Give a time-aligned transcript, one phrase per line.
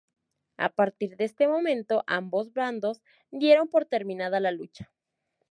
[0.57, 4.91] A partir de este momento, ambos bandos dieron por terminada la lucha.